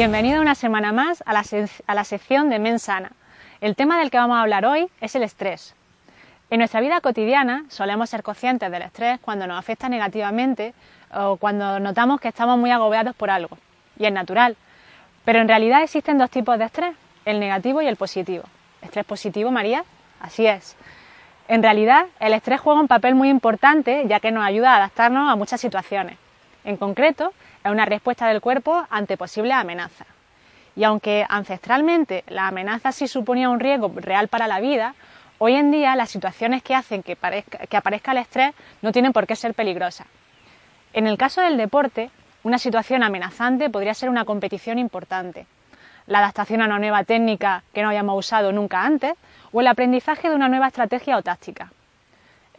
Bienvenido 0.00 0.40
una 0.40 0.54
semana 0.54 0.92
más 0.92 1.22
a 1.26 1.34
la, 1.34 1.44
a 1.86 1.94
la 1.94 2.04
sección 2.04 2.48
de 2.48 2.58
Mensana. 2.58 3.12
El 3.60 3.76
tema 3.76 3.98
del 3.98 4.10
que 4.10 4.16
vamos 4.16 4.38
a 4.38 4.40
hablar 4.40 4.64
hoy 4.64 4.88
es 5.02 5.14
el 5.14 5.22
estrés. 5.22 5.74
En 6.48 6.60
nuestra 6.60 6.80
vida 6.80 7.02
cotidiana 7.02 7.66
solemos 7.68 8.08
ser 8.08 8.22
conscientes 8.22 8.72
del 8.72 8.80
estrés 8.80 9.20
cuando 9.20 9.46
nos 9.46 9.58
afecta 9.58 9.90
negativamente 9.90 10.72
o 11.14 11.36
cuando 11.36 11.78
notamos 11.80 12.18
que 12.18 12.28
estamos 12.28 12.56
muy 12.56 12.70
agobiados 12.70 13.14
por 13.14 13.28
algo. 13.28 13.58
Y 13.98 14.06
es 14.06 14.12
natural. 14.14 14.56
Pero 15.26 15.40
en 15.40 15.48
realidad 15.48 15.82
existen 15.82 16.16
dos 16.16 16.30
tipos 16.30 16.58
de 16.58 16.64
estrés, 16.64 16.96
el 17.26 17.38
negativo 17.38 17.82
y 17.82 17.86
el 17.86 17.96
positivo. 17.96 18.44
¿Estrés 18.80 19.04
positivo, 19.04 19.50
María? 19.50 19.84
Así 20.18 20.46
es. 20.46 20.76
En 21.46 21.62
realidad, 21.62 22.06
el 22.20 22.32
estrés 22.32 22.58
juega 22.58 22.80
un 22.80 22.88
papel 22.88 23.14
muy 23.14 23.28
importante 23.28 24.04
ya 24.08 24.18
que 24.18 24.30
nos 24.30 24.46
ayuda 24.46 24.72
a 24.72 24.76
adaptarnos 24.76 25.30
a 25.30 25.36
muchas 25.36 25.60
situaciones. 25.60 26.16
En 26.64 26.76
concreto, 26.76 27.32
es 27.64 27.70
una 27.70 27.86
respuesta 27.86 28.28
del 28.28 28.40
cuerpo 28.40 28.86
ante 28.90 29.16
posibles 29.16 29.54
amenazas. 29.54 30.06
Y 30.76 30.84
aunque 30.84 31.26
ancestralmente 31.28 32.24
la 32.28 32.48
amenaza 32.48 32.92
sí 32.92 33.08
suponía 33.08 33.50
un 33.50 33.60
riesgo 33.60 33.92
real 33.96 34.28
para 34.28 34.46
la 34.46 34.60
vida, 34.60 34.94
hoy 35.38 35.54
en 35.54 35.70
día 35.70 35.96
las 35.96 36.10
situaciones 36.10 36.62
que 36.62 36.74
hacen 36.74 37.02
que, 37.02 37.16
que 37.68 37.76
aparezca 37.76 38.12
el 38.12 38.18
estrés 38.18 38.54
no 38.82 38.92
tienen 38.92 39.12
por 39.12 39.26
qué 39.26 39.36
ser 39.36 39.54
peligrosas. 39.54 40.06
En 40.92 41.06
el 41.06 41.16
caso 41.18 41.40
del 41.40 41.56
deporte, 41.56 42.10
una 42.42 42.58
situación 42.58 43.02
amenazante 43.02 43.70
podría 43.70 43.94
ser 43.94 44.08
una 44.08 44.24
competición 44.24 44.78
importante, 44.78 45.46
la 46.06 46.18
adaptación 46.18 46.62
a 46.62 46.66
una 46.66 46.78
nueva 46.78 47.04
técnica 47.04 47.62
que 47.72 47.82
no 47.82 47.88
habíamos 47.88 48.18
usado 48.18 48.52
nunca 48.52 48.82
antes 48.82 49.14
o 49.52 49.60
el 49.60 49.66
aprendizaje 49.66 50.28
de 50.28 50.34
una 50.34 50.48
nueva 50.48 50.68
estrategia 50.68 51.16
o 51.16 51.22
táctica. 51.22 51.70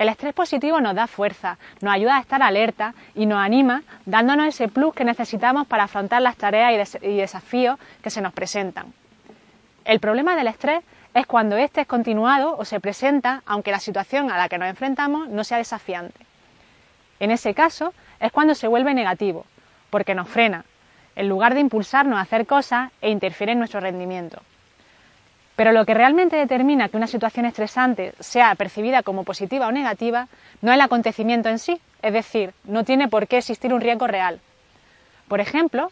El 0.02 0.10
estrés 0.10 0.34
positivo 0.34 0.82
nos 0.82 0.96
da 0.96 1.06
fuerza, 1.06 1.60
nos 1.80 1.94
ayuda 1.94 2.18
a 2.18 2.22
estar 2.22 2.42
alerta 2.42 2.96
y 3.14 3.28
nos 3.28 3.38
anima 3.38 3.84
dándonos 4.08 4.48
ese 4.48 4.68
plus 4.68 4.96
que 4.96 5.06
necesitamos 5.06 5.68
para 5.68 5.84
afrontar 5.84 6.24
las 6.24 6.38
tareas 6.38 6.98
y, 7.04 7.18
desafíos 7.18 7.78
que 8.02 8.10
se 8.10 8.20
nos 8.20 8.34
presentan. 8.34 8.96
El 9.86 10.00
problema 10.00 10.36
del 10.36 10.48
estrés 10.48 10.84
es 11.14 11.28
cuando 11.28 11.56
éste 11.56 11.82
es 11.82 11.88
continuado 11.88 12.58
o 12.58 12.66
se 12.66 12.80
presenta 12.80 13.44
aunque 13.46 13.70
la 13.70 13.80
situación 13.80 14.32
a 14.32 14.40
la 14.40 14.50
que 14.50 14.58
nos 14.58 14.70
enfrentamos 14.70 15.30
no 15.30 15.44
sea 15.44 15.60
desafiante. 15.60 16.26
En 17.20 17.30
ese 17.30 17.54
caso 17.54 17.94
es 18.20 18.32
cuando 18.32 18.56
se 18.56 18.68
vuelve 18.68 18.96
negativo, 18.96 19.46
porque 19.92 20.16
nos 20.16 20.28
frena, 20.28 20.66
en 21.16 21.30
lugar 21.30 21.54
de 21.54 21.60
impulsarnos 21.60 22.18
a 22.18 22.22
hacer 22.22 22.48
cosas 22.48 22.90
e 23.02 23.12
interfiere 23.12 23.52
en 23.52 23.60
nuestro 23.60 23.80
rendimiento. 23.80 24.42
Pero 25.62 25.74
lo 25.74 25.86
que 25.86 25.94
realmente 25.94 26.38
determina 26.38 26.90
que 26.90 26.98
una 26.98 27.06
situación 27.06 27.46
estresante 27.46 28.16
sea 28.20 28.56
percibida 28.56 29.04
como 29.04 29.24
positiva 29.24 29.68
o 29.68 29.72
negativa 29.72 30.28
no 30.64 30.72
es 30.72 30.76
el 30.76 30.82
acontecimiento 30.82 31.50
en 31.50 31.60
sí, 31.60 31.80
es 32.02 32.14
decir, 32.14 32.56
no 32.64 32.84
tiene 32.84 33.10
por 33.10 33.28
qué 33.28 33.38
existir 33.38 33.72
un 33.72 33.80
riesgo 33.80 34.08
real. 34.08 34.40
Por 35.28 35.40
ejemplo, 35.40 35.92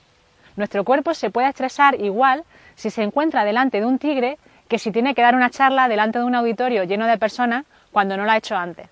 nuestro 0.55 0.83
cuerpo 0.83 1.13
se 1.13 1.29
puede 1.29 1.49
estresar 1.49 2.01
igual 2.01 2.45
si 2.73 2.89
se 2.89 3.03
encuentra 3.03 3.45
delante 3.45 3.79
de 3.79 3.85
un 3.85 3.99
tigre 3.99 4.39
que 4.67 4.79
si 4.79 4.91
tiene 4.91 5.13
que 5.13 5.21
dar 5.21 5.35
una 5.35 5.51
charla 5.51 5.87
delante 5.87 6.17
de 6.17 6.25
un 6.25 6.33
auditorio 6.33 6.85
lleno 6.85 7.05
de 7.05 7.19
personas 7.19 7.63
cuando 7.91 8.17
no 8.17 8.25
lo 8.25 8.31
ha 8.31 8.37
hecho 8.37 8.55
antes. 8.55 8.89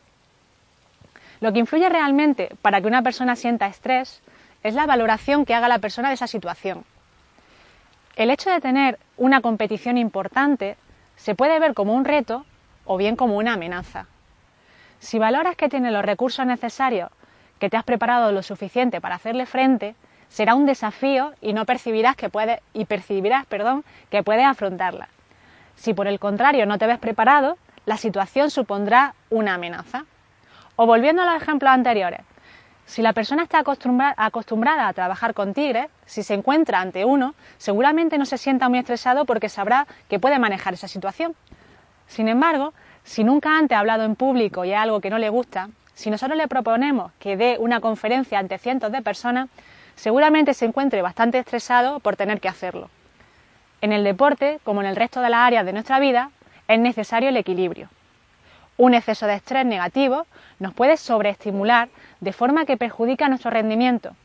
Lo 1.40 1.54
que 1.54 1.58
influye 1.58 1.90
realmente 1.90 2.52
para 2.62 2.82
que 2.82 2.88
una 2.88 3.02
persona 3.02 3.36
sienta 3.36 3.66
estrés 3.66 4.22
es 4.62 4.76
la 4.76 4.86
valoración 4.86 5.44
que 5.44 5.56
haga 5.56 5.70
la 5.70 5.80
persona 5.80 6.10
de 6.10 6.14
esa 6.14 6.28
situación. 6.28 6.84
El 8.16 8.30
hecho 8.30 8.52
de 8.52 8.62
tener 8.62 9.00
una 9.18 9.42
competición 9.42 9.98
importante 9.98 10.78
se 11.16 11.36
puede 11.36 11.60
ver 11.60 11.74
como 11.74 11.94
un 11.94 12.06
reto 12.06 12.46
o 12.86 12.98
bien 12.98 13.16
como 13.16 13.38
una 13.38 13.54
amenaza. 13.54 14.06
Si 15.00 15.20
valoras 15.20 15.56
que 15.56 15.70
tienes 15.70 15.92
los 15.92 16.06
recursos 16.06 16.46
necesarios, 16.46 17.10
que 17.60 17.70
te 17.70 17.78
has 17.78 17.84
preparado 17.84 18.32
lo 18.32 18.44
suficiente 18.44 19.02
para 19.02 19.16
hacerle 19.16 19.46
frente, 19.46 19.96
será 20.30 20.56
un 20.56 20.66
desafío 20.66 21.34
y 21.42 21.54
no 21.54 21.66
percibirás 21.66 22.16
que 22.16 22.30
puedes 22.30 22.60
y 22.74 22.86
percibirás, 22.86 23.46
perdón, 23.46 23.84
que 24.10 24.24
puedes 24.24 24.46
afrontarla. 24.46 25.10
Si 25.76 25.94
por 25.94 26.08
el 26.08 26.20
contrario 26.20 26.66
no 26.66 26.78
te 26.78 26.88
ves 26.88 27.00
preparado, 27.00 27.58
la 27.86 27.98
situación 27.98 28.52
supondrá 28.52 29.14
una 29.30 29.56
amenaza. 29.56 30.06
O 30.76 30.86
volviendo 30.86 31.24
a 31.24 31.26
los 31.26 31.42
ejemplos 31.42 31.72
anteriores, 31.72 32.22
si 32.88 33.02
la 33.02 33.12
persona 33.12 33.44
está 33.44 33.60
acostumbrada 33.60 34.88
a 34.88 34.94
trabajar 34.94 35.34
con 35.34 35.54
tigres, 35.54 35.88
si 36.06 36.24
se 36.24 36.34
encuentra 36.34 36.80
ante 36.80 37.04
uno, 37.04 37.36
seguramente 37.58 38.18
no 38.18 38.26
se 38.26 38.38
sienta 38.38 38.70
muy 38.70 38.80
estresado 38.80 39.26
porque 39.26 39.50
sabrá 39.50 39.86
que 40.10 40.20
puede 40.20 40.40
manejar 40.40 40.74
esa 40.74 40.88
situación. 40.88 41.36
Sin 42.08 42.30
embargo, 42.30 42.74
si 43.04 43.26
nunca 43.26 43.58
antes 43.58 43.76
ha 43.76 43.80
hablado 43.80 44.06
en 44.06 44.16
público 44.16 44.64
y 44.64 44.70
hay 44.70 44.76
algo 44.76 45.02
que 45.02 45.10
no 45.10 45.20
le 45.20 45.28
gusta, 45.28 45.70
si 45.96 46.10
nosotros 46.10 46.38
le 46.38 46.48
proponemos 46.48 47.12
que 47.20 47.36
dé 47.36 47.58
una 47.60 47.82
conferencia 47.82 48.40
ante 48.40 48.58
cientos 48.58 48.90
de 48.94 49.02
personas, 49.02 49.50
seguramente 49.96 50.54
se 50.54 50.64
encuentre 50.64 51.02
bastante 51.02 51.40
estresado 51.40 52.00
por 52.00 52.16
tener 52.16 52.40
que 52.40 52.48
hacerlo. 52.48 52.90
En 53.82 53.92
el 53.92 54.06
deporte, 54.06 54.60
como 54.64 54.80
en 54.80 54.88
el 54.88 54.96
resto 54.96 55.20
de 55.20 55.30
las 55.30 55.42
áreas 55.42 55.66
de 55.66 55.74
nuestra 55.74 56.00
vida, 56.00 56.32
es 56.70 56.80
necesario 56.80 57.30
el 57.30 57.38
equilibrio. 57.38 57.90
Un 58.78 58.94
exceso 58.94 59.26
de 59.26 59.34
estrés 59.34 59.66
negativo 59.66 60.28
nos 60.60 60.74
puede 60.74 60.98
sobreestimular 60.98 61.90
de 62.22 62.34
forma 62.34 62.66
que 62.66 62.78
perjudica 62.78 63.28
nuestro 63.28 63.52
rendimiento, 63.52 64.16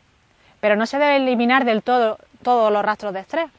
pero 0.61 0.77
no 0.77 0.87
se 0.87 0.99
debe 0.99 1.17
eliminar 1.17 1.65
del 1.65 1.83
todo 1.83 2.19
todos 2.43 2.73
los 2.73 2.85
rastros 2.85 3.15
de 3.15 3.21
estrés. 3.21 3.51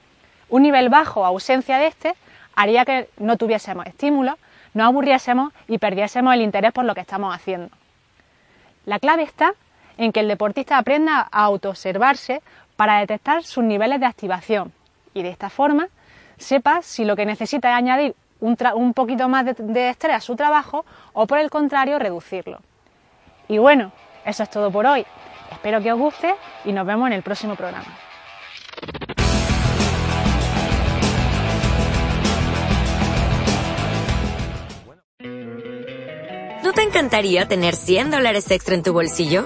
Un 0.50 0.62
nivel 0.62 0.90
bajo 0.90 1.22
o 1.22 1.26
ausencia 1.26 1.78
de 1.78 1.88
este 1.88 2.16
haría 2.56 2.86
que 2.86 3.09
no 3.18 3.38
tuviésemos 3.38 3.88
estímulos, 3.88 4.36
no 4.74 4.86
aburriésemos 4.86 5.53
y 5.68 5.78
perdiésemos 5.78 6.34
el 6.34 6.42
interés 6.42 6.72
por 6.72 6.86
lo 6.86 6.94
que 6.94 7.02
estamos 7.02 7.34
haciendo. 7.34 7.70
La 8.86 9.00
clave 9.00 9.24
está 9.24 9.53
en 9.98 10.12
que 10.12 10.20
el 10.20 10.28
deportista 10.28 10.78
aprenda 10.78 11.28
a 11.32 11.44
autoobservarse 11.44 12.42
para 12.76 13.00
detectar 13.00 13.44
sus 13.44 13.64
niveles 13.64 14.00
de 14.00 14.06
activación 14.06 14.74
y 15.14 15.24
de 15.24 15.30
esta 15.30 15.50
forma 15.50 15.88
sepa 16.38 16.82
si 16.82 17.06
lo 17.06 17.16
que 17.16 17.26
necesita 17.26 17.70
es 17.70 17.76
añadir 17.76 18.16
un, 18.44 18.94
poquito 18.94 19.30
más 19.30 19.46
de, 19.46 19.90
estrés 19.90 20.16
a 20.16 20.20
su 20.20 20.36
trabajo 20.36 20.86
o 21.14 21.26
por 21.26 21.40
el 21.40 21.50
contrario 21.50 21.98
reducirlo. 21.98 22.59
Y 23.48 23.58
bueno, 23.58 23.92
eso 24.26 24.44
es 24.44 24.50
todo 24.50 24.70
por 24.72 24.86
hoy. 24.86 25.06
Espero 25.52 25.81
que 25.81 25.92
os 25.92 26.00
guste 26.00 26.36
y 26.66 26.74
nos 26.74 26.86
vemos 26.86 27.08
en 27.08 27.14
el 27.14 27.24
próximo 27.24 27.56
programa. 27.56 27.88
¿No 36.64 36.72
te 36.74 36.82
encantaría 36.82 37.48
tener 37.48 37.76
100 37.76 38.12
dólares 38.12 38.50
extra 38.52 38.76
en 38.76 38.84
tu 38.84 38.94
bolsillo? 38.94 39.46